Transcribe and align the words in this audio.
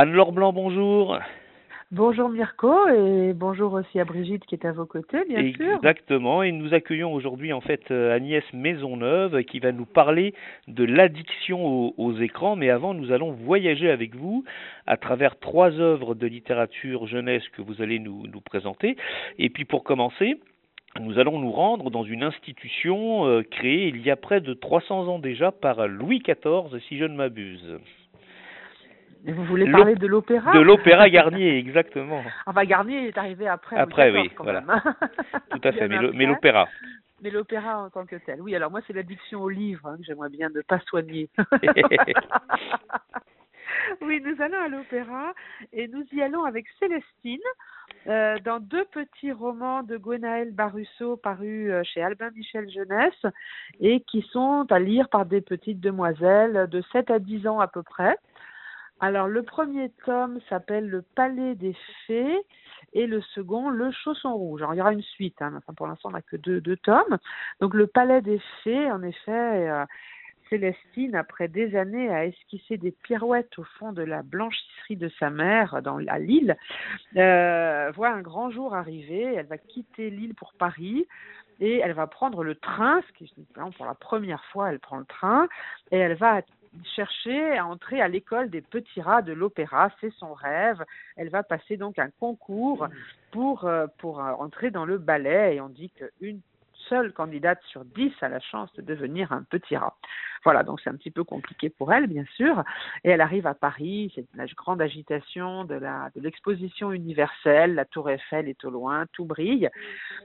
Anne-Laure 0.00 0.32
Blanc, 0.32 0.54
bonjour. 0.54 1.18
Bonjour 1.90 2.30
Mirko 2.30 2.88
et 2.88 3.34
bonjour 3.34 3.74
aussi 3.74 4.00
à 4.00 4.06
Brigitte 4.06 4.46
qui 4.46 4.54
est 4.54 4.64
à 4.64 4.72
vos 4.72 4.86
côtés, 4.86 5.26
bien 5.28 5.52
sûr. 5.52 5.76
Exactement, 5.76 6.42
et 6.42 6.52
nous 6.52 6.72
accueillons 6.72 7.12
aujourd'hui 7.12 7.52
en 7.52 7.60
fait 7.60 7.82
euh, 7.90 8.16
Agnès 8.16 8.42
Maisonneuve 8.54 9.44
qui 9.44 9.58
va 9.58 9.72
nous 9.72 9.84
parler 9.84 10.32
de 10.68 10.84
l'addiction 10.84 11.92
aux, 11.98 12.16
écrans. 12.16 12.56
Mais 12.56 12.70
avant, 12.70 12.94
nous 12.94 13.12
allons 13.12 13.32
voyager 13.32 13.90
avec 13.90 14.16
vous 14.16 14.42
à 14.86 14.96
travers 14.96 15.38
trois 15.38 15.72
œuvres 15.72 16.14
de 16.14 16.26
littérature 16.26 17.06
jeunesse 17.06 17.46
que 17.50 17.60
vous 17.60 17.82
allez 17.82 17.98
nous, 17.98 18.26
nous 18.26 18.40
présenter. 18.40 18.96
Et 19.38 19.50
puis 19.50 19.66
pour 19.66 19.84
commencer, 19.84 20.40
nous 20.98 21.18
allons 21.18 21.38
nous 21.38 21.52
rendre 21.52 21.90
dans 21.90 22.04
une 22.04 22.22
institution 22.22 23.26
euh, 23.26 23.42
créée 23.42 23.88
il 23.88 24.00
y 24.00 24.10
a 24.10 24.16
près 24.16 24.40
de 24.40 24.54
300 24.54 25.08
ans 25.08 25.18
déjà 25.18 25.52
par 25.52 25.86
Louis 25.86 26.20
XIV, 26.20 26.80
si 26.88 26.96
je 26.96 27.04
ne 27.04 27.16
m'abuse. 27.16 27.78
Vous 29.24 29.44
voulez 29.44 29.70
parler 29.70 29.94
de 29.96 30.06
l'opéra 30.06 30.52
De 30.52 30.60
l'opéra 30.60 31.08
Garnier, 31.10 31.58
exactement. 31.58 32.22
Enfin, 32.46 32.64
Garnier 32.64 33.08
est 33.08 33.18
arrivé 33.18 33.46
après. 33.48 33.76
Après, 33.76 34.10
oui, 34.10 34.30
voilà. 34.38 34.62
Tout 35.50 35.60
à 35.62 35.72
fait, 35.72 35.88
mais 35.88 36.26
l'opéra. 36.26 36.68
Mais 37.22 37.30
l'opéra 37.30 37.82
en 37.82 37.90
tant 37.90 38.06
que 38.06 38.16
tel. 38.16 38.40
Oui, 38.40 38.56
alors 38.56 38.70
moi, 38.70 38.80
c'est 38.86 38.94
l'addiction 38.94 39.42
au 39.42 39.50
livre 39.50 39.86
hein, 39.86 39.98
que 39.98 40.04
j'aimerais 40.04 40.30
bien 40.30 40.48
ne 40.48 40.62
pas 40.62 40.78
soigner. 40.80 41.28
oui, 44.00 44.22
nous 44.24 44.40
allons 44.40 44.58
à 44.58 44.68
l'opéra 44.68 45.34
et 45.74 45.86
nous 45.88 46.04
y 46.12 46.22
allons 46.22 46.44
avec 46.44 46.64
Célestine 46.78 47.38
euh, 48.06 48.38
dans 48.44 48.58
deux 48.58 48.86
petits 48.86 49.32
romans 49.32 49.82
de 49.82 49.98
Gwenaël 49.98 50.52
Barusso 50.52 51.18
parus 51.18 51.70
euh, 51.70 51.82
chez 51.84 52.02
Albin 52.02 52.30
Michel 52.30 52.70
Jeunesse 52.70 53.26
et 53.80 54.00
qui 54.00 54.22
sont 54.32 54.64
à 54.70 54.78
lire 54.78 55.10
par 55.10 55.26
des 55.26 55.42
petites 55.42 55.80
demoiselles 55.80 56.68
de 56.70 56.82
7 56.92 57.10
à 57.10 57.18
10 57.18 57.46
ans 57.46 57.60
à 57.60 57.68
peu 57.68 57.82
près. 57.82 58.16
Alors, 59.00 59.28
le 59.28 59.42
premier 59.42 59.90
tome 60.04 60.40
s'appelle 60.48 60.88
Le 60.88 61.00
Palais 61.00 61.54
des 61.54 61.74
Fées 62.06 62.38
et 62.92 63.06
le 63.06 63.22
second, 63.22 63.70
Le 63.70 63.90
Chausson 63.90 64.34
Rouge. 64.34 64.60
Alors, 64.60 64.74
il 64.74 64.78
y 64.78 64.80
aura 64.80 64.92
une 64.92 65.02
suite, 65.02 65.40
hein, 65.40 65.60
pour 65.76 65.86
l'instant, 65.86 66.10
on 66.10 66.12
n'a 66.12 66.22
que 66.22 66.36
deux, 66.36 66.76
tomes. 66.76 67.18
Donc, 67.60 67.72
Le 67.72 67.86
Palais 67.86 68.20
des 68.20 68.40
Fées, 68.62 68.90
en 68.90 69.02
effet, 69.02 69.70
euh, 69.70 69.86
Célestine, 70.50 71.14
après 71.14 71.48
des 71.48 71.76
années 71.76 72.10
à 72.10 72.26
esquisser 72.26 72.76
des 72.76 72.90
pirouettes 72.90 73.58
au 73.58 73.64
fond 73.78 73.92
de 73.92 74.02
la 74.02 74.22
blanchisserie 74.22 74.96
de 74.96 75.08
sa 75.18 75.30
mère 75.30 75.80
dans, 75.80 75.98
à 76.06 76.18
Lille, 76.18 76.56
euh, 77.16 77.90
voit 77.94 78.10
un 78.10 78.20
grand 78.20 78.50
jour 78.50 78.74
arriver. 78.74 79.22
Elle 79.22 79.46
va 79.46 79.58
quitter 79.58 80.10
Lille 80.10 80.34
pour 80.34 80.52
Paris 80.54 81.06
et 81.60 81.78
elle 81.78 81.92
va 81.92 82.06
prendre 82.06 82.42
le 82.42 82.54
train, 82.54 83.00
ce 83.06 83.12
qui 83.18 83.32
pour 83.76 83.86
la 83.86 83.94
première 83.94 84.44
fois, 84.46 84.70
elle 84.70 84.80
prend 84.80 84.98
le 84.98 85.04
train 85.04 85.46
et 85.90 85.98
elle 85.98 86.16
va 86.16 86.42
chercher 86.96 87.56
à 87.56 87.66
entrer 87.66 88.00
à 88.00 88.08
l'école 88.08 88.50
des 88.50 88.60
petits 88.60 89.00
rats 89.00 89.22
de 89.22 89.32
l'opéra, 89.32 89.90
c'est 90.00 90.12
son 90.14 90.34
rêve. 90.34 90.84
Elle 91.16 91.28
va 91.28 91.42
passer 91.42 91.76
donc 91.76 91.98
un 91.98 92.10
concours 92.20 92.88
pour, 93.32 93.64
euh, 93.64 93.86
pour 93.98 94.20
euh, 94.20 94.32
entrer 94.32 94.70
dans 94.70 94.84
le 94.84 94.98
ballet 94.98 95.56
et 95.56 95.60
on 95.60 95.68
dit 95.68 95.90
qu'une 95.90 96.40
seule 96.90 97.12
candidate 97.12 97.60
sur 97.70 97.84
dix 97.84 98.12
a 98.20 98.28
la 98.28 98.40
chance 98.40 98.70
de 98.74 98.82
devenir 98.82 99.32
un 99.32 99.44
petit 99.44 99.76
rat. 99.76 99.96
Voilà, 100.44 100.62
donc 100.62 100.80
c'est 100.80 100.88
un 100.88 100.96
petit 100.96 101.10
peu 101.10 101.22
compliqué 101.22 101.68
pour 101.68 101.92
elle, 101.92 102.06
bien 102.06 102.24
sûr. 102.36 102.64
Et 103.04 103.10
elle 103.10 103.20
arrive 103.20 103.46
à 103.46 103.54
Paris, 103.54 104.10
c'est 104.14 104.26
la 104.34 104.46
grande 104.46 104.80
agitation 104.80 105.64
de 105.64 105.78
l'exposition 106.16 106.92
universelle, 106.92 107.74
la 107.74 107.84
Tour 107.84 108.08
Eiffel 108.10 108.48
est 108.48 108.64
au 108.64 108.70
loin, 108.70 109.04
tout 109.12 109.26
brille, 109.26 109.68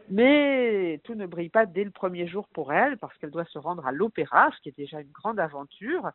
mais 0.09 1.01
tout 1.03 1.15
ne 1.15 1.25
brille 1.25 1.49
pas 1.49 1.65
dès 1.65 1.83
le 1.83 1.91
premier 1.91 2.27
jour 2.27 2.47
pour 2.53 2.71
elle 2.71 2.97
parce 2.97 3.15
qu'elle 3.17 3.31
doit 3.31 3.45
se 3.45 3.59
rendre 3.59 3.85
à 3.85 3.91
l'opéra, 3.91 4.49
ce 4.55 4.61
qui 4.61 4.69
est 4.69 4.77
déjà 4.77 5.01
une 5.01 5.11
grande 5.11 5.39
aventure, 5.39 6.11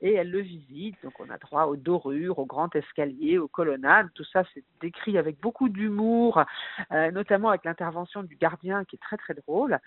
et 0.00 0.14
elle 0.14 0.30
le 0.30 0.40
visite. 0.40 0.96
Donc 1.02 1.18
on 1.18 1.28
a 1.28 1.38
droit 1.38 1.64
aux 1.64 1.76
dorures, 1.76 2.38
au 2.38 2.46
grand 2.46 2.74
escalier, 2.76 3.38
aux 3.38 3.48
colonnades. 3.48 4.08
Tout 4.14 4.24
ça 4.24 4.44
c'est 4.54 4.62
décrit 4.80 5.18
avec 5.18 5.40
beaucoup 5.40 5.68
d'humour, 5.68 6.44
euh, 6.92 7.10
notamment 7.10 7.48
avec 7.48 7.64
l'intervention 7.64 8.22
du 8.22 8.36
gardien 8.36 8.84
qui 8.84 8.96
est 8.96 9.00
très 9.00 9.16
très 9.16 9.34
drôle. 9.34 9.78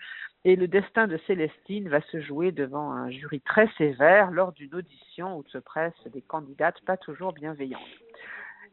Et 0.46 0.56
le 0.56 0.68
destin 0.68 1.06
de 1.06 1.18
Célestine 1.26 1.88
va 1.88 2.02
se 2.02 2.20
jouer 2.20 2.52
devant 2.52 2.92
un 2.92 3.10
jury 3.10 3.40
très 3.40 3.66
sévère 3.78 4.30
lors 4.30 4.52
d'une 4.52 4.74
audition 4.74 5.38
où 5.38 5.44
se 5.48 5.58
pressent 5.58 6.08
des 6.12 6.20
candidates 6.20 6.80
pas 6.84 6.98
toujours 6.98 7.32
bienveillantes. 7.32 7.80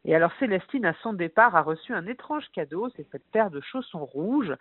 Et 0.04 0.16
alors 0.16 0.32
Célestine, 0.40 0.86
à 0.86 0.96
son 1.04 1.14
départ, 1.14 1.56
a 1.56 1.62
reçu 1.62 1.94
un 1.94 2.08
étrange 2.08 2.46
cadeau, 2.54 2.90
c'est 2.96 3.08
cette 3.12 3.30
paire 3.32 3.52
de 3.52 3.62
chaussons 3.62 4.04
rouges 4.04 4.54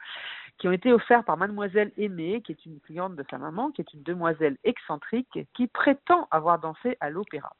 qui 0.59 0.69
ont 0.69 0.73
été 0.73 0.93
offerts 0.93 1.25
par 1.25 1.39
mademoiselle 1.39 1.93
Aimée, 1.97 2.43
qui 2.43 2.53
est 2.53 2.67
une 2.67 2.79
cliente 2.81 3.17
de 3.17 3.25
sa 3.31 3.39
maman, 3.39 3.71
qui 3.71 3.81
est 3.81 3.95
une 3.95 4.03
demoiselle 4.03 4.59
excentrique, 4.65 5.39
qui 5.55 5.67
prétend 5.67 6.29
avoir 6.31 6.59
dansé 6.59 6.97
à 7.01 7.09
l'opéra. 7.09 7.57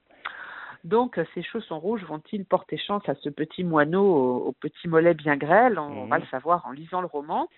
Donc, 0.85 1.19
ces 1.35 1.43
chaussons 1.43 1.79
rouges 1.79 2.05
vont-ils 2.05 2.45
porter 2.45 2.79
chance 2.79 3.07
à 3.09 3.15
ce 3.17 3.29
petit 3.29 3.65
moineau 3.65 4.47
au, 4.47 4.53
petit 4.53 4.89
mollet 4.89 5.15
bien 5.15 5.37
grêle? 5.37 5.79
On, 5.79 6.07
va 6.07 6.19
mmh. 6.19 6.23
le 6.23 6.27
savoir 6.29 6.67
en 6.67 6.73
lisant 6.73 7.01
le 7.01 7.07
roman. 7.07 7.49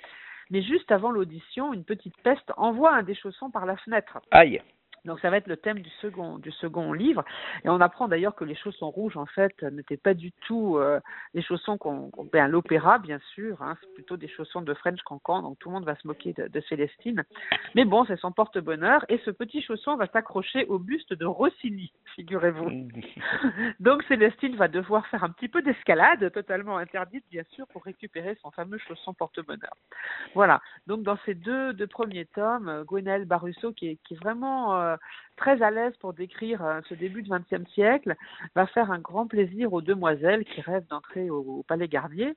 Mais 0.52 0.62
juste 0.62 0.92
avant 0.92 1.10
l'audition, 1.10 1.72
une 1.72 1.82
petite 1.82 2.16
peste 2.22 2.52
envoie 2.58 2.94
un 2.94 3.02
des 3.02 3.14
chaussons 3.14 3.50
par 3.50 3.64
la 3.64 3.76
fenêtre. 3.78 4.18
Aïe 4.30 4.60
donc 5.04 5.20
ça 5.20 5.30
va 5.30 5.36
être 5.38 5.48
le 5.48 5.56
thème 5.56 5.80
du 5.80 5.90
second 6.00 6.38
du 6.38 6.50
second 6.52 6.92
livre. 6.92 7.24
Et 7.64 7.68
on 7.68 7.80
apprend 7.80 8.08
d'ailleurs 8.08 8.34
que 8.34 8.44
les 8.44 8.54
chaussons 8.54 8.90
rouges 8.90 9.16
en 9.16 9.26
fait 9.26 9.62
n'étaient 9.62 9.96
pas 9.96 10.14
du 10.14 10.32
tout 10.46 10.76
euh, 10.76 11.00
les 11.34 11.42
chaussons 11.42 11.78
qu'on 11.78 12.10
ben, 12.32 12.48
l'opéra 12.48 12.98
bien 12.98 13.18
sûr 13.34 13.60
hein, 13.62 13.76
c'est 13.80 13.94
plutôt 13.94 14.16
des 14.16 14.28
chaussons 14.28 14.62
de 14.62 14.74
French 14.74 15.02
Cancan 15.02 15.42
donc 15.42 15.58
tout 15.58 15.68
le 15.68 15.74
monde 15.74 15.84
va 15.84 15.96
se 15.96 16.06
moquer 16.06 16.32
de, 16.32 16.48
de 16.48 16.60
Célestine. 16.68 17.24
Mais 17.74 17.84
bon 17.84 18.04
c'est 18.04 18.18
son 18.18 18.32
porte-bonheur 18.32 19.04
et 19.08 19.18
ce 19.24 19.30
petit 19.30 19.62
chausson 19.62 19.96
va 19.96 20.06
s'accrocher 20.06 20.66
au 20.66 20.78
buste 20.78 21.12
de 21.12 21.26
Rossini 21.26 21.92
figurez-vous. 22.14 22.70
Donc 23.80 24.02
Célestine 24.04 24.56
va 24.56 24.68
devoir 24.68 25.06
faire 25.08 25.24
un 25.24 25.30
petit 25.30 25.48
peu 25.48 25.62
d'escalade 25.62 26.30
totalement 26.32 26.76
interdite 26.78 27.24
bien 27.30 27.42
sûr 27.50 27.66
pour 27.68 27.84
récupérer 27.84 28.36
son 28.42 28.50
fameux 28.50 28.78
chausson 28.78 29.14
porte-bonheur. 29.14 29.74
Voilà. 30.34 30.60
Donc 30.86 31.02
dans 31.02 31.18
ces 31.24 31.34
deux, 31.34 31.72
deux 31.72 31.86
premiers 31.86 32.26
tomes 32.26 32.84
Gwenaël 32.86 33.24
Barusso 33.24 33.72
qui 33.72 33.88
est, 33.88 33.96
qui 34.04 34.14
est 34.14 34.18
vraiment 34.18 34.76
euh, 34.76 34.91
très 35.36 35.62
à 35.62 35.70
l'aise 35.70 35.96
pour 35.98 36.12
décrire 36.12 36.64
euh, 36.64 36.80
ce 36.88 36.94
début 36.94 37.22
du 37.22 37.30
XXe 37.30 37.68
siècle, 37.70 38.14
va 38.54 38.66
faire 38.66 38.90
un 38.90 38.98
grand 38.98 39.26
plaisir 39.26 39.72
aux 39.72 39.82
demoiselles 39.82 40.44
qui 40.44 40.60
rêvent 40.60 40.86
d'entrer 40.88 41.30
au, 41.30 41.64
Palais 41.66 41.88
Garnier 41.88 42.34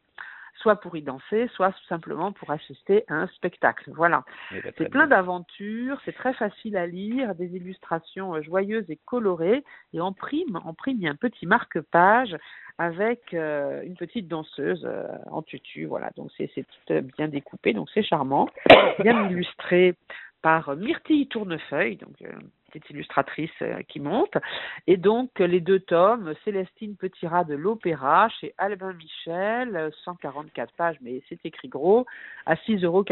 soit 0.57 0.77
pour 0.77 0.95
y 0.95 1.01
danser, 1.01 1.49
soit 1.53 1.75
simplement 1.89 2.31
pour 2.31 2.49
assister 2.49 3.03
à 3.09 3.15
un 3.15 3.27
spectacle. 3.27 3.91
Voilà. 3.93 4.23
Eh 4.53 4.61
ben, 4.61 4.71
c'est 4.77 4.89
plein 4.89 5.05
d'aventures, 5.05 5.99
c'est 6.05 6.15
très 6.15 6.33
facile 6.33 6.77
à 6.77 6.87
lire, 6.87 7.35
des 7.35 7.57
illustrations 7.57 8.35
euh, 8.35 8.41
joyeuses 8.41 8.89
et 8.89 8.97
colorées, 9.05 9.65
et 9.93 9.99
en 9.99 10.13
prime, 10.13 10.59
en 10.63 10.73
prime, 10.73 10.95
il 10.97 11.03
y 11.03 11.07
a 11.09 11.11
un 11.11 11.15
petit 11.15 11.45
marque-page 11.45 12.37
avec 12.77 13.31
une 13.31 13.95
petite 13.97 14.27
danseuse 14.27 14.85
en 15.31 15.41
tutu, 15.41 15.85
voilà. 15.85 16.09
Donc 16.17 16.29
c'est 16.37 16.49
tout 16.53 17.01
bien 17.17 17.29
découpé, 17.29 17.71
donc 17.71 17.89
c'est 17.93 18.03
charmant, 18.03 18.49
bien 18.99 19.29
illustré 19.29 19.95
par 20.45 20.75
Myrtille 20.75 21.25
Tournefeuille, 21.25 21.95
donc 21.95 22.21
euh, 22.21 22.31
petite 22.67 22.91
illustratrice 22.91 23.49
euh, 23.63 23.81
qui 23.87 23.99
monte, 23.99 24.37
et 24.85 24.95
donc 24.95 25.39
les 25.39 25.59
deux 25.59 25.79
tomes, 25.79 26.35
Célestine 26.43 26.95
Petitrat 26.95 27.45
de 27.45 27.55
l'Opéra 27.55 28.29
chez 28.29 28.53
Albin 28.59 28.93
Michel, 28.93 29.89
144 30.03 30.71
pages, 30.75 30.97
mais 31.01 31.23
c'est 31.27 31.43
écrit 31.47 31.67
gros, 31.67 32.05
à 32.45 32.53
6,90 32.53 32.85
euros 32.85 33.03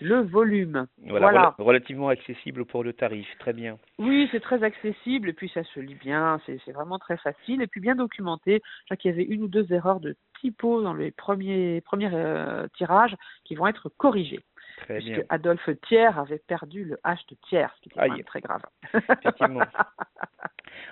le 0.00 0.20
volume. 0.22 0.88
Voilà, 1.06 1.54
relativement 1.58 2.08
accessible 2.08 2.64
pour 2.64 2.82
le 2.82 2.92
tarif, 2.92 3.28
très 3.38 3.52
bien. 3.52 3.78
Oui, 4.00 4.28
c'est 4.32 4.40
très 4.40 4.64
accessible, 4.64 5.28
et 5.28 5.34
puis 5.34 5.52
ça 5.54 5.62
se 5.62 5.78
lit 5.78 5.94
bien, 5.94 6.40
c'est 6.44 6.72
vraiment 6.72 6.98
très 6.98 7.18
facile, 7.18 7.62
et 7.62 7.68
puis 7.68 7.80
bien 7.80 7.94
documenté. 7.94 8.62
Je 8.80 8.84
crois 8.86 8.96
qu'il 8.96 9.12
y 9.12 9.14
avait 9.14 9.22
une 9.22 9.44
ou 9.44 9.48
deux 9.48 9.72
erreurs 9.72 10.00
de 10.00 10.16
typo 10.40 10.82
dans 10.82 10.94
les 10.94 11.12
premiers, 11.12 11.80
premiers 11.82 12.10
euh, 12.12 12.66
tirages 12.76 13.16
qui 13.44 13.54
vont 13.54 13.68
être 13.68 13.88
corrigées. 13.96 14.40
Très 14.82 14.98
puisque 14.98 15.24
Adolphe 15.28 15.70
Thiers 15.86 16.18
avait 16.18 16.38
perdu 16.38 16.84
le 16.84 16.96
H 17.04 17.18
de 17.30 17.36
Thiers, 17.48 17.68
ce 17.76 17.88
qui 17.88 17.90
était 17.90 18.22
très 18.24 18.40
grave. 18.40 18.62
Effectivement. 18.94 19.62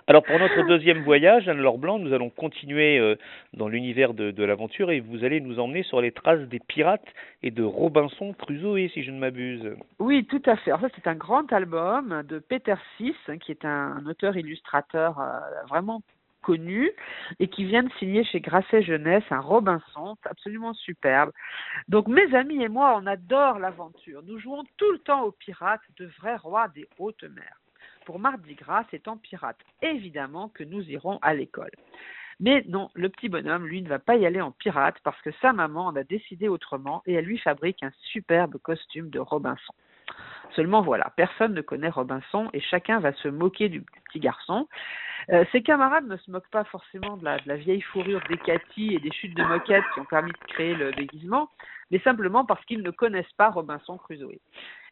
Alors 0.08 0.22
pour 0.22 0.38
notre 0.38 0.62
deuxième 0.66 1.02
voyage, 1.02 1.48
Anne-Laure 1.48 1.78
Blanc, 1.78 1.98
nous 1.98 2.12
allons 2.12 2.30
continuer 2.30 2.98
euh, 2.98 3.16
dans 3.54 3.68
l'univers 3.68 4.14
de, 4.14 4.44
l'aventure 4.44 4.90
et 4.90 5.00
vous 5.00 5.24
allez 5.24 5.40
nous 5.40 5.58
emmener 5.58 5.82
sur 5.82 6.00
les 6.00 6.12
traces 6.12 6.40
des 6.48 6.60
pirates 6.60 7.06
et 7.42 7.50
de 7.50 7.62
Robinson 7.62 8.32
Crusoe, 8.34 8.88
si 8.92 9.02
je 9.02 9.10
ne 9.10 9.18
m'abuse. 9.18 9.76
Oui, 9.98 10.24
tout 10.26 10.42
à 10.46 10.56
fait. 10.56 10.70
Alors 10.70 10.80
ça, 10.82 10.88
c'est 10.94 11.08
un 11.08 11.14
grand 11.14 11.52
album 11.52 12.22
de 12.28 12.38
Peter 12.38 12.76
Sis, 12.96 13.16
qui 13.40 13.50
est 13.50 13.64
un, 13.64 14.04
auteur-illustrateur 14.06 15.18
euh, 15.18 15.40
vraiment 15.68 16.02
et 16.54 17.48
qui 17.48 17.64
vient 17.64 17.82
de 17.82 17.92
signer 17.98 18.24
chez 18.24 18.40
Grasset 18.40 18.82
Jeunesse 18.82 19.24
un 19.30 19.40
Robinson 19.40 20.16
absolument 20.24 20.74
superbe. 20.74 21.32
Donc 21.88 22.08
mes 22.08 22.34
amis 22.34 22.62
et 22.62 22.68
moi, 22.68 22.98
on 23.00 23.06
adore 23.06 23.58
l'aventure. 23.58 24.22
Nous 24.24 24.38
jouons 24.38 24.64
tout 24.76 24.92
le 24.92 24.98
temps 24.98 25.22
aux 25.22 25.32
pirates, 25.32 25.80
de 25.98 26.06
vrais 26.18 26.36
rois 26.36 26.68
des 26.68 26.88
hautes 26.98 27.24
mers. 27.24 27.60
Pour 28.04 28.20
Mardi 28.20 28.54
Gras, 28.54 28.84
c'est 28.90 29.08
en 29.08 29.16
pirate, 29.16 29.58
évidemment, 29.82 30.48
que 30.48 30.62
nous 30.62 30.82
irons 30.88 31.18
à 31.22 31.34
l'école. 31.34 31.72
Mais 32.38 32.64
non, 32.68 32.90
le 32.94 33.08
petit 33.08 33.28
bonhomme, 33.28 33.66
lui, 33.66 33.82
ne 33.82 33.88
va 33.88 33.98
pas 33.98 34.16
y 34.16 34.26
aller 34.26 34.40
en 34.40 34.52
pirate 34.52 34.96
parce 35.02 35.20
que 35.22 35.30
sa 35.40 35.52
maman 35.52 35.86
en 35.86 35.96
a 35.96 36.04
décidé 36.04 36.48
autrement 36.48 37.02
et 37.06 37.14
elle 37.14 37.24
lui 37.24 37.38
fabrique 37.38 37.82
un 37.82 37.90
superbe 38.12 38.58
costume 38.58 39.10
de 39.10 39.18
Robinson. 39.18 39.74
Seulement 40.54 40.82
voilà, 40.82 41.12
personne 41.16 41.54
ne 41.54 41.60
connaît 41.60 41.88
Robinson 41.88 42.48
et 42.52 42.60
chacun 42.60 43.00
va 43.00 43.12
se 43.14 43.28
moquer 43.28 43.68
du 43.68 43.82
petit 43.82 44.20
garçon. 44.20 44.68
Euh, 45.30 45.44
ses 45.50 45.62
camarades 45.62 46.06
ne 46.06 46.16
se 46.16 46.30
moquent 46.30 46.50
pas 46.50 46.64
forcément 46.64 47.16
de 47.16 47.24
la, 47.24 47.38
de 47.38 47.48
la 47.48 47.56
vieille 47.56 47.80
fourrure 47.80 48.20
des 48.28 48.38
Cathy 48.38 48.94
et 48.94 49.00
des 49.00 49.10
chutes 49.12 49.36
de 49.36 49.42
moquette 49.42 49.84
qui 49.92 50.00
ont 50.00 50.04
permis 50.04 50.30
de 50.30 50.52
créer 50.52 50.74
le 50.74 50.92
déguisement, 50.92 51.48
mais 51.90 51.98
simplement 52.00 52.44
parce 52.44 52.64
qu'ils 52.64 52.82
ne 52.82 52.90
connaissent 52.90 53.32
pas 53.36 53.50
Robinson 53.50 53.98
Crusoe. 53.98 54.38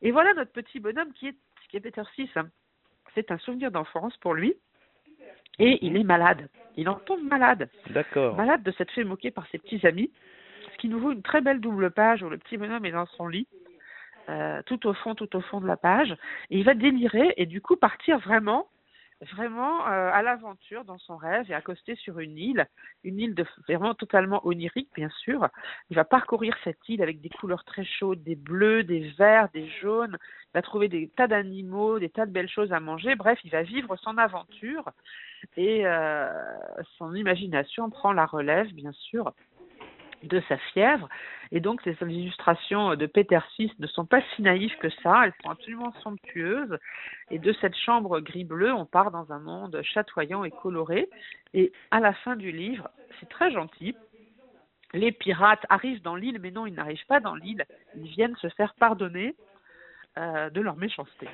Et 0.02 0.10
voilà 0.10 0.34
notre 0.34 0.52
petit 0.52 0.80
bonhomme 0.80 1.12
qui 1.12 1.28
est, 1.28 1.36
qui 1.70 1.76
est 1.76 1.80
Peter 1.80 2.02
Six. 2.16 2.28
Hein. 2.36 2.48
C'est 3.14 3.30
un 3.30 3.38
souvenir 3.38 3.70
d'enfance 3.70 4.16
pour 4.18 4.34
lui. 4.34 4.54
Et 5.60 5.78
il 5.86 5.96
est 5.96 6.04
malade. 6.04 6.48
Il 6.76 6.88
en 6.88 6.96
tombe 6.96 7.22
malade. 7.22 7.68
D'accord. 7.90 8.36
Malade 8.36 8.64
de 8.64 8.72
s'être 8.72 8.90
fait 8.90 9.04
moquer 9.04 9.30
par 9.30 9.46
ses 9.48 9.58
petits 9.58 9.86
amis. 9.86 10.10
Ce 10.72 10.78
qui 10.78 10.88
nous 10.88 10.98
vaut 10.98 11.12
une 11.12 11.22
très 11.22 11.40
belle 11.40 11.60
double 11.60 11.92
page 11.92 12.24
où 12.24 12.28
le 12.28 12.38
petit 12.38 12.56
bonhomme 12.56 12.84
est 12.84 12.90
dans 12.90 13.06
son 13.06 13.28
lit. 13.28 13.46
Euh, 14.28 14.62
tout 14.64 14.86
au 14.86 14.94
fond, 14.94 15.14
tout 15.14 15.36
au 15.36 15.40
fond 15.40 15.60
de 15.60 15.66
la 15.66 15.76
page. 15.76 16.12
Et 16.50 16.58
il 16.58 16.64
va 16.64 16.74
délirer 16.74 17.34
et 17.36 17.46
du 17.46 17.60
coup 17.60 17.76
partir 17.76 18.18
vraiment 18.18 18.66
vraiment 19.32 19.86
euh, 19.86 20.10
à 20.12 20.22
l'aventure 20.22 20.84
dans 20.84 20.98
son 20.98 21.16
rêve 21.16 21.50
et 21.50 21.54
accosté 21.54 21.94
sur 21.94 22.18
une 22.18 22.36
île, 22.36 22.66
une 23.04 23.18
île 23.18 23.34
de, 23.34 23.46
vraiment 23.66 23.94
totalement 23.94 24.46
onirique 24.46 24.90
bien 24.94 25.08
sûr. 25.08 25.48
Il 25.90 25.96
va 25.96 26.04
parcourir 26.04 26.54
cette 26.64 26.88
île 26.88 27.02
avec 27.02 27.20
des 27.20 27.28
couleurs 27.28 27.64
très 27.64 27.84
chaudes, 27.84 28.22
des 28.22 28.34
bleus, 28.34 28.82
des 28.82 29.10
verts, 29.18 29.48
des 29.54 29.68
jaunes. 29.80 30.18
Il 30.20 30.54
va 30.54 30.62
trouver 30.62 30.88
des 30.88 31.08
tas 31.08 31.26
d'animaux, 31.26 31.98
des 31.98 32.10
tas 32.10 32.26
de 32.26 32.32
belles 32.32 32.50
choses 32.50 32.72
à 32.72 32.80
manger. 32.80 33.14
Bref, 33.14 33.38
il 33.44 33.50
va 33.50 33.62
vivre 33.62 33.96
son 33.96 34.18
aventure 34.18 34.90
et 35.56 35.86
euh, 35.86 36.28
son 36.98 37.14
imagination 37.14 37.90
prend 37.90 38.12
la 38.12 38.26
relève 38.26 38.72
bien 38.72 38.92
sûr 38.92 39.32
de 40.24 40.42
sa 40.48 40.56
fièvre. 40.56 41.08
Et 41.52 41.60
donc, 41.60 41.84
les 41.84 41.96
illustrations 42.02 42.96
de 42.96 43.06
Peter 43.06 43.38
VI 43.58 43.72
ne 43.78 43.86
sont 43.86 44.06
pas 44.06 44.20
si 44.34 44.42
naïves 44.42 44.76
que 44.78 44.90
ça, 45.02 45.22
elles 45.24 45.32
sont 45.42 45.50
absolument 45.50 45.92
somptueuses. 46.02 46.78
Et 47.30 47.38
de 47.38 47.52
cette 47.60 47.76
chambre 47.76 48.20
gris-bleu, 48.20 48.72
on 48.72 48.86
part 48.86 49.10
dans 49.10 49.32
un 49.32 49.38
monde 49.38 49.80
chatoyant 49.82 50.44
et 50.44 50.50
coloré. 50.50 51.08
Et 51.52 51.72
à 51.90 52.00
la 52.00 52.12
fin 52.12 52.36
du 52.36 52.50
livre, 52.50 52.90
c'est 53.20 53.28
très 53.28 53.50
gentil. 53.50 53.94
Les 54.92 55.12
pirates 55.12 55.66
arrivent 55.68 56.02
dans 56.02 56.16
l'île, 56.16 56.38
mais 56.40 56.50
non, 56.50 56.66
ils 56.66 56.74
n'arrivent 56.74 57.06
pas 57.06 57.20
dans 57.20 57.34
l'île. 57.34 57.64
Ils 57.96 58.08
viennent 58.08 58.36
se 58.36 58.48
faire 58.50 58.74
pardonner 58.74 59.34
euh, 60.18 60.50
de 60.50 60.60
leur 60.60 60.76
méchanceté. 60.76 61.28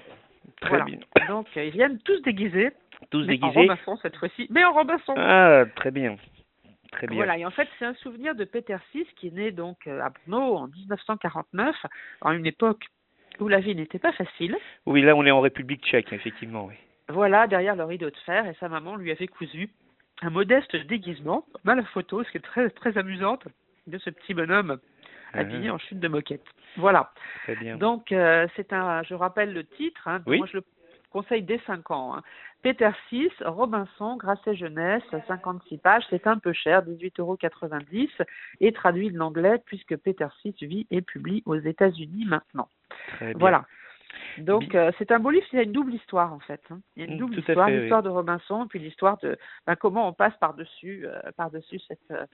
Très 0.60 0.82
bien. 0.82 0.98
Donc, 1.28 1.46
ils 1.56 1.70
viennent 1.70 1.98
tous 1.98 2.20
déguisés. 2.22 2.70
Tous 3.10 3.26
mais 3.26 3.38
déguisés. 3.38 3.58
En 3.58 3.62
Robinson 3.62 3.96
cette 4.02 4.16
fois-ci. 4.16 4.46
Mais 4.50 4.64
en 4.64 4.72
Robinson. 4.72 5.14
Ah, 5.16 5.64
très 5.76 5.90
bien. 5.90 6.16
Très 6.92 7.06
bien. 7.06 7.16
Voilà, 7.16 7.38
et 7.38 7.44
en 7.46 7.50
fait, 7.50 7.68
c'est 7.78 7.84
un 7.84 7.94
souvenir 7.94 8.34
de 8.34 8.44
Peter 8.44 8.76
VI 8.92 9.06
qui 9.16 9.28
est 9.28 9.34
né 9.34 9.50
donc 9.52 9.86
euh, 9.86 10.00
à 10.00 10.10
Brno 10.10 10.56
en 10.56 10.66
1949, 10.68 11.76
à 12.22 12.34
une 12.34 12.46
époque 12.46 12.84
où 13.38 13.48
la 13.48 13.60
vie 13.60 13.74
n'était 13.74 13.98
pas 13.98 14.12
facile. 14.12 14.56
Oui, 14.86 15.02
là, 15.02 15.14
on 15.14 15.24
est 15.24 15.30
en 15.30 15.40
République 15.40 15.84
tchèque, 15.84 16.12
effectivement, 16.12 16.66
oui. 16.66 16.74
Voilà, 17.08 17.46
derrière 17.46 17.76
le 17.76 17.84
rideau 17.84 18.10
de 18.10 18.16
fer, 18.26 18.46
et 18.46 18.54
sa 18.60 18.68
maman 18.68 18.96
lui 18.96 19.10
avait 19.10 19.26
cousu 19.28 19.70
un 20.22 20.30
modeste 20.30 20.76
déguisement, 20.86 21.46
on 21.64 21.68
a 21.70 21.74
la 21.74 21.84
photo, 21.84 22.22
ce 22.24 22.30
qui 22.30 22.36
est 22.36 22.40
très, 22.42 22.68
très 22.70 22.98
amusante, 22.98 23.46
de 23.86 23.96
ce 23.98 24.10
petit 24.10 24.34
bonhomme 24.34 24.78
habillé 25.32 25.68
Mhm. 25.68 25.74
en 25.74 25.78
chute 25.78 26.00
de 26.00 26.08
moquette. 26.08 26.44
Voilà. 26.76 27.12
Très 27.44 27.56
bien. 27.56 27.76
Donc, 27.76 28.12
euh, 28.12 28.46
c'est 28.56 28.72
un, 28.72 29.02
je 29.04 29.14
rappelle 29.14 29.52
le 29.54 29.64
titre, 29.64 30.06
hein, 30.08 30.20
Oui. 30.26 30.38
moi 30.38 30.46
je 30.46 30.58
le 30.58 30.64
conseille 31.10 31.42
dès 31.42 31.60
5 31.66 31.90
ans. 31.90 32.16
hein. 32.16 32.22
Peter 32.62 32.90
VI, 33.10 33.28
Robinson, 33.44 34.16
Grasset 34.16 34.54
Jeunesse, 34.54 35.02
56 35.26 35.78
pages, 35.78 36.04
c'est 36.10 36.26
un 36.26 36.38
peu 36.38 36.52
cher, 36.52 36.82
18,90 36.82 37.18
euros, 37.20 37.38
et 38.60 38.72
traduit 38.72 39.10
de 39.10 39.18
l'anglais 39.18 39.62
puisque 39.64 39.96
Peter 39.96 40.26
VI 40.44 40.54
vit 40.62 40.86
et 40.90 41.00
publie 41.02 41.42
aux 41.46 41.56
États-Unis 41.56 42.24
maintenant. 42.26 42.68
Très 43.16 43.26
bien. 43.28 43.38
Voilà. 43.38 43.64
Donc 44.38 44.74
euh, 44.74 44.90
c'est 44.98 45.12
un 45.12 45.20
beau 45.20 45.30
livre, 45.30 45.46
il 45.52 45.56
y 45.56 45.60
a 45.60 45.62
une 45.62 45.72
double 45.72 45.94
histoire 45.94 46.32
en 46.32 46.40
fait. 46.40 46.60
hein. 46.70 46.80
Il 46.96 47.02
y 47.04 47.06
a 47.06 47.08
une 47.08 47.16
Mm, 47.16 47.18
double 47.20 47.34
tout 47.34 47.40
histoire, 47.40 47.68
oui. 47.68 47.78
l'histoire 47.78 48.02
de 48.02 48.08
Robinson, 48.08 48.66
puis 48.68 48.78
l'histoire 48.80 49.18
de 49.18 49.38
ben, 49.66 49.76
comment 49.76 50.08
on 50.08 50.12
passe 50.12 50.36
par-dessus 50.40 51.06
euh, 51.06 51.20
par-dessus 51.36 51.78
cette, 51.86 52.10
euh, 52.10 52.26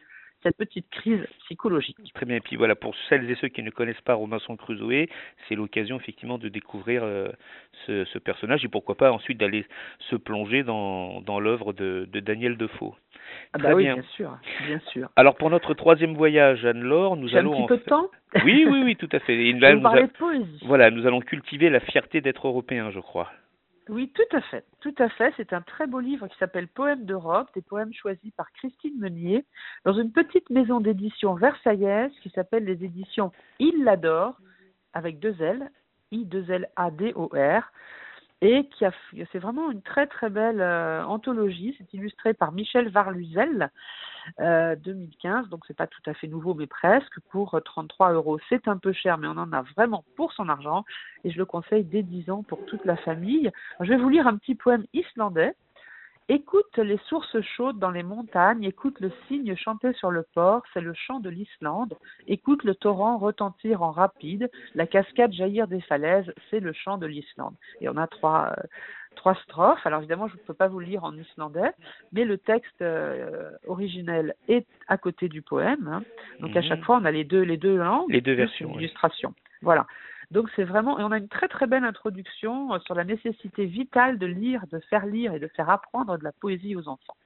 cette 0.43 0.57
petite 0.57 0.89
crise 0.91 1.27
psychologique. 1.45 1.97
Très 2.15 2.27
bien. 2.27 2.37
Et 2.37 2.41
puis 2.41 2.57
voilà, 2.57 2.75
pour 2.77 2.95
celles 3.09 3.29
et 3.31 3.35
ceux 3.37 3.49
qui 3.49 3.63
ne 3.63 3.71
connaissent 3.71 4.01
pas 4.03 4.15
Robinson 4.15 4.57
Crusoe, 4.57 5.07
c'est 5.49 5.55
l'occasion 5.55 5.97
effectivement 5.99 6.39
de 6.39 6.49
découvrir 6.49 7.03
euh, 7.05 7.29
ce, 7.87 8.05
ce 8.05 8.19
personnage 8.19 8.65
et 8.65 8.69
pourquoi 8.69 8.95
pas 8.97 9.11
ensuite 9.13 9.39
d'aller 9.39 9.67
se 10.11 10.17
plonger 10.17 10.63
dans, 10.63 11.21
dans 11.23 11.41
l'œuvre 11.41 11.73
de, 11.73 12.09
de 12.13 12.21
Daniel 12.21 12.57
Defoe. 12.57 12.95
Ah 13.53 13.59
Très 13.59 13.69
bah 13.69 13.75
oui, 13.75 13.85
bien. 13.85 13.95
bien 13.95 14.03
sûr, 14.15 14.39
bien 14.67 14.81
sûr. 14.93 15.09
Alors 15.17 15.37
pour 15.37 15.51
notre 15.51 15.75
troisième 15.75 16.15
voyage, 16.15 16.65
Anne-Laure, 16.65 17.17
nous 17.17 17.29
J'ai 17.29 17.37
un 17.37 17.41
allons 17.41 17.53
petit 17.53 17.63
en 17.63 17.67
peu 17.67 17.77
de 17.79 17.83
temps 17.83 18.11
Oui, 18.45 18.67
oui, 18.69 18.83
oui, 18.85 18.97
tout 18.97 19.09
à 19.13 19.19
fait. 19.21 19.35
Et 19.35 19.53
là, 19.59 19.75
nous 19.75 19.87
a- 19.87 20.03
de 20.03 20.07
poésie. 20.13 20.61
Voilà, 20.63 20.91
nous 20.91 21.07
allons 21.07 21.21
cultiver 21.21 21.71
la 21.71 21.81
fierté 21.81 22.21
d'être 22.21 22.47
européen, 22.47 22.91
je 22.93 23.01
crois. 23.01 23.33
Oui, 23.89 24.11
tout 24.13 24.37
à 24.37 24.41
fait, 24.41 24.65
tout 24.81 24.95
à 24.99 25.09
fait. 25.09 25.33
C'est 25.37 25.53
un 25.53 25.63
très 25.63 25.87
beau 25.87 26.01
livre 26.01 26.27
qui 26.27 26.37
s'appelle 26.39 26.67
Poèmes 26.67 27.05
d'Europe, 27.05 27.49
des 27.55 27.63
poèmes 27.63 27.93
choisis 27.93 28.33
par 28.33 28.51
Christine 28.53 28.99
Meunier 28.99 29.45
dans 29.85 29.93
une 29.93 30.11
petite 30.11 30.51
maison 30.51 30.81
d'édition 30.81 31.35
versaillaise 31.35 32.11
qui 32.23 32.31
s'appelle 32.31 32.65
les 32.65 32.85
éditions 32.85 33.31
Il 33.61 33.85
l'adore 33.85 34.41
avec 34.93 35.21
deux 35.21 35.41
L, 35.41 35.71
I 36.11 36.25
2 36.25 36.51
L 36.51 36.69
A 36.75 36.91
D 36.91 37.13
O 37.15 37.31
R 37.33 37.71
et 38.47 39.27
c'est 39.33 39.39
vraiment 39.39 39.71
une 39.71 39.83
très 39.83 40.07
très 40.07 40.31
belle 40.31 40.61
euh, 40.61 41.05
anthologie. 41.05 41.75
C'est 41.79 41.95
illustré 41.95 42.35
par 42.35 42.53
Michel 42.53 42.89
Varluzel, 42.89 43.71
euh, 44.41 44.77
2015, 44.77 45.49
donc 45.49 45.65
c'est 45.67 45.77
pas 45.77 45.87
tout 45.87 46.03
à 46.07 46.15
fait 46.15 46.29
nouveau, 46.29 46.55
mais 46.55 46.67
presque 46.67 47.19
pour 47.31 47.61
33 47.65 48.13
euros. 48.13 48.39
C'est 48.49 48.69
un 48.69 48.79
peu 48.79 48.93
cher, 48.93 49.19
mais 49.19 49.27
on 49.27 49.39
en 49.39 49.53
a 49.53 49.63
vraiment 49.77 50.05
pour 50.17 50.33
son 50.33 50.49
argent 50.49 50.85
et 51.25 51.31
je 51.31 51.39
le 51.39 51.45
conseille 51.45 51.85
dès 51.85 52.03
10 52.03 52.31
ans 52.31 52.43
pour 52.43 52.65
toute 52.67 52.85
la 52.85 52.97
famille. 52.97 53.51
Je 53.81 53.89
vais 53.89 53.97
vous 53.97 54.09
lire 54.09 54.27
un 54.27 54.37
petit 54.37 54.55
poème 54.55 54.85
islandais. 54.93 55.55
Écoute 56.29 56.77
les 56.79 56.99
sources 57.09 57.41
chaudes 57.41 57.79
dans 57.79 57.93
les 57.93 58.03
montagnes, 58.03 58.65
écoute 58.65 58.99
le 58.99 59.13
cygne 59.29 59.55
chanter 59.55 59.93
sur 59.93 60.11
le 60.11 60.25
port, 60.35 60.63
c'est 60.75 60.81
le 60.81 60.93
chant 60.93 61.21
de 61.21 61.31
l'Islande. 61.31 61.95
Écoute 62.27 62.65
le 62.65 62.75
torrent 62.75 63.17
retentir 63.17 63.83
en 63.83 63.93
rapide, 63.93 64.51
la 64.75 64.89
cascade 64.89 65.33
jaillir 65.33 65.69
des 65.69 65.81
falaises, 65.83 66.33
c'est 66.51 66.59
le 66.59 66.73
chant 66.73 66.99
de 66.99 67.07
l'Islande. 67.07 67.55
Et 67.81 67.89
on 67.89 67.97
a 67.97 68.09
trois, 68.09 68.53
euh, 68.59 68.63
trois 69.15 69.37
strophes. 69.37 69.87
Alors 69.87 70.01
évidemment, 70.01 70.27
je 70.27 70.35
ne 70.35 70.41
peux 70.41 70.55
pas 70.55 70.67
vous 70.67 70.81
lire 70.81 71.05
en 71.05 71.17
islandais, 71.17 71.71
mais 72.13 72.25
le 72.25 72.39
texte 72.39 72.83
euh, 72.83 73.53
originel 73.69 74.35
est 74.49 74.67
à 74.89 74.99
côté 74.99 75.29
du 75.29 75.43
poème. 75.43 75.87
hein. 75.87 76.03
Donc 76.41 76.57
à 76.57 76.61
Mhm. 76.61 76.67
chaque 76.67 76.83
fois, 76.83 76.99
on 77.01 77.05
a 77.05 77.13
les 77.13 77.25
deux, 77.25 77.43
les 77.43 77.57
deux 77.57 77.77
langues, 77.77 78.11
Les 78.11 78.21
deux 78.21 78.35
versions. 78.35 78.73
Voilà. 79.63 79.87
Donc 80.31 80.51
c'est 80.57 80.65
vraiment, 80.65 80.99
et 80.99 81.05
on 81.05 81.13
a 81.13 81.19
une 81.19 81.29
très 81.29 81.49
très 81.49 81.67
belle 81.67 81.85
introduction 81.85 82.75
euh, 82.75 82.79
sur 82.81 82.95
la 82.95 83.05
nécessité 83.05 83.67
vitale 83.67 84.19
de 84.19 84.27
lire, 84.27 84.67
de 84.71 84.81
faire 84.91 85.07
lire 85.07 85.33
et 85.35 85.39
de 85.39 85.49
faire 85.49 85.71
apprendre 85.71 86.19
de 86.19 86.25
la 86.25 86.33
poésie 86.33 86.75
aux 86.75 86.89
enfants. 86.89 87.17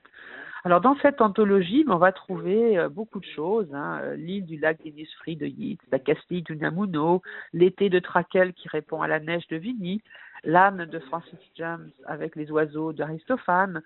Alors 0.65 0.81
dans 0.81 0.97
cette 0.97 1.23
anthologie, 1.23 1.85
ben, 1.85 1.95
on 1.95 1.99
va 1.99 2.13
trouver 2.13 2.79
euh, 2.79 2.89
beaucoup 2.89 3.21
de 3.21 3.27
choses. 3.27 3.73
Hein, 3.73 4.01
euh, 4.03 4.17
L'île 4.17 4.45
du 4.45 4.59
lac 4.59 4.83
d'Innisfree 4.83 5.37
de 5.37 5.47
Yeats, 5.47 5.79
la 5.91 5.99
Castille 5.99 6.43
du 6.43 6.57
Namuno, 6.57 7.23
l'été 7.53 7.89
de 7.89 7.99
Traquel 7.99 8.53
qui 8.53 8.69
répond 8.69 9.01
à 9.01 9.09
la 9.09 9.21
neige 9.21 9.47
de 9.49 9.57
Vigny, 9.57 10.03
l'âne 10.45 10.85
de 10.85 10.99
Francis 10.99 11.39
James 11.57 11.91
avec 12.07 12.37
les 12.37 12.51
oiseaux 12.51 12.93
d'Aristophane, 12.93 13.83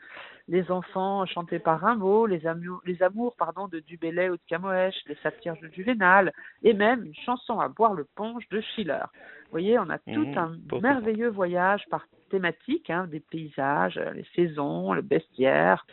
les 0.49 0.71
enfants 0.71 1.27
chantés 1.27 1.61
par 1.61 1.81
Rimbaud, 1.81 2.27
les 2.27 2.47
amours, 2.47 2.81
les 2.85 3.03
amours 3.03 3.37
pardon, 3.37 3.69
de 3.69 3.79
Dubélé 3.81 4.29
ou 4.29 4.37
de 4.37 4.43
Camoèche, 4.49 4.97
les 5.07 5.17
satires 5.23 5.57
de 5.63 5.69
Juvénal, 5.69 6.33
et 6.63 6.75
même 6.75 7.05
une 7.05 7.15
chanson 7.15 7.61
à 7.61 7.69
boire 7.69 7.95
le 7.95 8.07
punch 8.17 8.49
de 8.51 8.61
Schiller. 8.61 9.05
Vous 9.45 9.51
voyez, 9.53 9.79
on 9.79 9.91
a 9.91 9.99
tout 9.99 10.27
Mhm, 10.27 10.39
un 10.39 10.81
merveilleux 10.81 11.31
voyage 11.31 11.85
par 11.89 12.07
thématique, 12.31 12.91
hein, 12.91 13.07
des 13.07 13.21
paysages, 13.21 14.01
les 14.15 14.27
saisons, 14.35 14.93
le 14.93 15.03
bestiaire, 15.03 15.87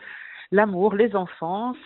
l'amour, 0.52 0.96
les 0.96 1.16
enfances, 1.16 1.78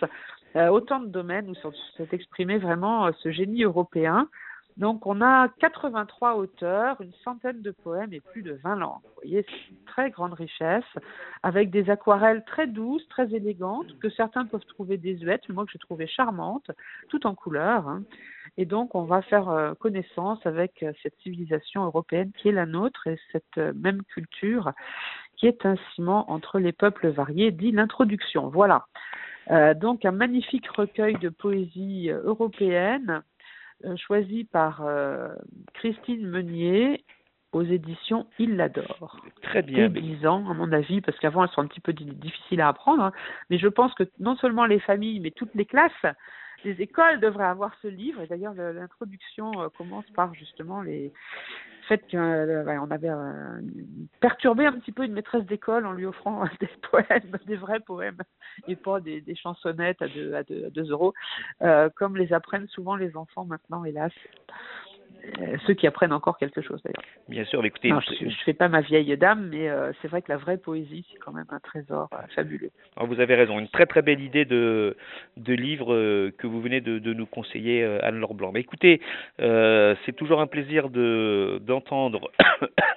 euh, 0.56 0.68
autant 0.68 1.00
de 1.00 1.08
domaines 1.08 1.50
où 1.50 1.54
s'est 1.96 2.08
exprimé 2.12 2.58
vraiment 2.58 3.06
euh, 3.06 3.10
ce 3.22 3.30
génie 3.30 3.64
européen. 3.64 4.28
Donc 4.76 5.06
on 5.06 5.22
a 5.22 5.48
83 5.60 6.36
auteurs, 6.36 7.00
une 7.00 7.12
centaine 7.24 7.62
de 7.62 7.70
poèmes 7.70 8.12
et 8.12 8.20
plus 8.20 8.42
de 8.42 8.52
20 8.62 8.76
langues. 8.76 9.00
Vous 9.04 9.22
voyez, 9.22 9.46
c'est 9.48 9.70
une 9.70 9.84
très 9.86 10.10
grande 10.10 10.34
richesse, 10.34 10.84
avec 11.42 11.70
des 11.70 11.88
aquarelles 11.88 12.44
très 12.44 12.66
douces, 12.66 13.06
très 13.08 13.34
élégantes, 13.34 13.98
que 14.00 14.10
certains 14.10 14.44
peuvent 14.44 14.64
trouver 14.66 14.98
désuètes, 14.98 15.42
mais 15.48 15.54
moi 15.54 15.64
que 15.64 15.72
j'ai 15.72 15.78
trouvé 15.78 16.06
charmantes, 16.06 16.70
tout 17.08 17.26
en 17.26 17.34
couleurs. 17.34 17.88
hein. 17.88 18.02
Et 18.58 18.66
donc 18.66 18.94
on 18.94 19.04
va 19.04 19.22
faire 19.22 19.48
euh, 19.48 19.74
connaissance 19.74 20.44
avec 20.44 20.84
cette 21.02 21.18
civilisation 21.22 21.84
européenne 21.84 22.32
qui 22.36 22.48
est 22.48 22.52
la 22.52 22.66
nôtre 22.66 23.06
et 23.06 23.18
cette 23.32 23.56
même 23.74 24.02
culture 24.04 24.72
qui 25.36 25.46
est 25.46 25.66
un 25.66 25.76
ciment 25.94 26.30
entre 26.30 26.58
les 26.58 26.72
peuples 26.72 27.08
variés, 27.08 27.50
dit 27.50 27.72
l'introduction. 27.72 28.48
Voilà. 28.48 28.86
Euh, 29.50 29.74
donc 29.74 30.04
un 30.04 30.10
magnifique 30.12 30.66
recueil 30.68 31.14
de 31.18 31.28
poésie 31.28 32.10
euh, 32.10 32.20
européenne 32.24 33.22
euh, 33.84 33.94
choisi 33.96 34.44
par 34.44 34.80
euh, 34.84 35.28
Christine 35.74 36.26
Meunier 36.26 37.04
aux 37.52 37.62
éditions 37.62 38.26
Il 38.38 38.56
l'adore. 38.56 39.20
Très 39.42 39.62
bien. 39.62 39.88
10 39.88 40.26
ans, 40.26 40.50
à 40.50 40.54
mon 40.54 40.72
avis, 40.72 41.00
parce 41.00 41.18
qu'avant 41.20 41.44
elles 41.44 41.50
sont 41.50 41.60
un 41.62 41.66
petit 41.68 41.80
peu 41.80 41.92
di- 41.92 42.04
difficiles 42.06 42.60
à 42.60 42.68
apprendre, 42.68 43.04
hein, 43.04 43.12
mais 43.50 43.58
je 43.58 43.68
pense 43.68 43.94
que 43.94 44.02
non 44.18 44.34
seulement 44.36 44.66
les 44.66 44.80
familles, 44.80 45.20
mais 45.20 45.30
toutes 45.30 45.54
les 45.54 45.64
classes, 45.64 45.92
les 46.64 46.82
écoles 46.82 47.20
devraient 47.20 47.44
avoir 47.46 47.72
ce 47.82 47.88
livre, 47.88 48.20
et 48.22 48.26
d'ailleurs 48.26 48.52
le- 48.54 48.72
l'introduction 48.72 49.52
commence 49.78 50.06
par 50.10 50.34
justement 50.34 50.82
les 50.82 51.12
fait 51.88 52.02
qu'on 52.10 52.90
avait 52.90 53.10
perturbé 54.20 54.66
un 54.66 54.72
petit 54.72 54.92
peu 54.92 55.04
une 55.04 55.12
maîtresse 55.12 55.44
d'école 55.44 55.86
en 55.86 55.92
lui 55.92 56.06
offrant 56.06 56.44
des 56.60 56.70
poèmes, 56.90 57.38
des 57.46 57.56
vrais 57.56 57.80
poèmes, 57.80 58.18
et 58.68 58.76
pas 58.76 59.00
des, 59.00 59.22
chansonnettes 59.34 60.02
à 60.02 60.08
2 60.08 60.34
à 60.34 60.42
deux, 60.42 60.90
euros, 60.90 61.14
comme 61.94 62.16
les 62.16 62.32
apprennent 62.32 62.68
souvent 62.68 62.96
les 62.96 63.16
enfants 63.16 63.44
maintenant, 63.44 63.84
hélas. 63.84 64.12
Euh, 65.38 65.56
ceux 65.66 65.74
qui 65.74 65.86
apprennent 65.86 66.12
encore 66.12 66.38
quelque 66.38 66.60
chose 66.60 66.80
d'ailleurs. 66.82 67.02
Bien 67.28 67.44
sûr, 67.44 67.60
mais 67.60 67.68
écoutez, 67.68 67.88
je 67.88 68.24
ne 68.24 68.30
fais 68.44 68.54
pas 68.54 68.68
ma 68.68 68.80
vieille 68.80 69.16
dame, 69.16 69.48
mais 69.50 69.68
euh, 69.68 69.92
c'est 70.00 70.08
vrai 70.08 70.22
que 70.22 70.30
la 70.30 70.38
vraie 70.38 70.56
poésie, 70.56 71.04
c'est 71.10 71.18
quand 71.18 71.32
même 71.32 71.46
un 71.50 71.60
trésor 71.60 72.08
euh, 72.12 72.18
fabuleux. 72.34 72.70
vous 72.96 73.20
avez 73.20 73.34
raison, 73.34 73.58
une 73.58 73.68
très 73.68 73.86
très 73.86 74.02
belle 74.02 74.20
idée 74.20 74.44
de, 74.44 74.96
de 75.36 75.54
livre 75.54 76.30
que 76.38 76.46
vous 76.46 76.60
venez 76.60 76.80
de, 76.80 76.98
de 76.98 77.12
nous 77.12 77.26
conseiller, 77.26 77.84
Anne-Laure 78.02 78.34
Blanc. 78.34 78.52
Mais 78.52 78.60
écoutez, 78.60 79.00
c'est 79.38 80.16
toujours 80.16 80.40
un 80.40 80.46
plaisir 80.46 80.90
de 80.90 81.60
d'entendre, 81.62 82.30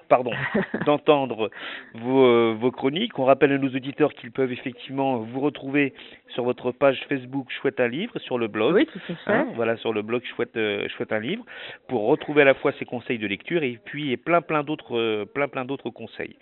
pardon, 0.10 0.32
d'entendre 0.86 1.50
vos, 1.94 2.56
vos 2.56 2.72
chroniques. 2.72 3.18
On 3.18 3.26
rappelle 3.26 3.54
à 3.54 3.58
nos 3.58 3.70
auditeurs 3.70 4.14
qu'ils 4.14 4.32
peuvent 4.32 4.52
effectivement 4.52 5.18
vous 5.18 5.40
retrouver 5.40 5.94
sur 6.30 6.44
votre 6.44 6.72
page 6.72 7.00
Facebook 7.08 7.48
Chouette 7.50 7.80
un 7.80 7.88
livre, 7.88 8.20
sur 8.20 8.38
le 8.38 8.48
blog. 8.48 8.76
Oui, 8.76 8.86
tout 8.86 9.00
à 9.10 9.16
fait. 9.16 9.32
Hein, 9.32 9.48
voilà, 9.56 9.78
sur 9.78 9.94
le 9.94 10.02
blog 10.02 10.24
Chouette, 10.36 10.58
Chouette 10.90 11.14
un 11.14 11.20
livre, 11.20 11.46
pour 11.88 12.08
retrouver 12.08 12.42
à 12.42 12.46
la 12.46 12.54
fois 12.54 12.74
ces 12.80 12.86
conseils 12.86 13.18
de 13.18 13.28
lecture 13.28 13.64
et 13.64 13.80
puis 13.84 14.18
plein 14.18 14.42
plein 14.42 14.64
d'autres 14.64 14.98
euh, 14.98 15.26
plein 15.26 15.48
plein 15.48 15.66
d'autres 15.66 15.90
conseils. 15.90 16.36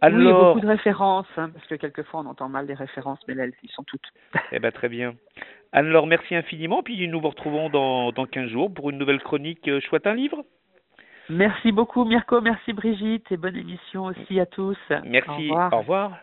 Alors, 0.00 0.18
oui, 0.18 0.32
beaucoup 0.32 0.60
de 0.60 0.66
références 0.66 1.26
hein, 1.36 1.50
parce 1.52 1.66
que 1.66 1.74
quelquefois 1.74 2.20
on 2.20 2.26
entend 2.26 2.48
mal 2.48 2.66
les 2.66 2.74
références, 2.74 3.20
mais 3.26 3.34
là 3.34 3.44
elles 3.44 3.54
sont 3.70 3.84
toutes. 3.84 4.06
eh 4.52 4.58
ben 4.58 4.72
très 4.72 4.88
bien. 4.88 5.14
Alors 5.72 6.06
merci 6.06 6.34
infiniment, 6.34 6.82
puis 6.82 7.06
nous 7.08 7.20
vous 7.20 7.28
retrouvons 7.28 7.68
dans, 7.68 8.12
dans 8.12 8.26
15 8.26 8.48
jours 8.48 8.72
pour 8.72 8.90
une 8.90 8.98
nouvelle 8.98 9.20
chronique 9.20 9.68
euh, 9.68 9.80
Chouette 9.80 10.06
un 10.06 10.14
livre. 10.14 10.44
Merci 11.30 11.72
beaucoup 11.72 12.04
Mirko, 12.04 12.40
merci 12.40 12.72
Brigitte 12.72 13.30
et 13.30 13.36
bonne 13.36 13.56
émission 13.56 14.04
aussi 14.04 14.40
à 14.40 14.46
tous. 14.46 14.78
Merci, 15.04 15.50
Au 15.50 15.78
revoir. 15.78 16.16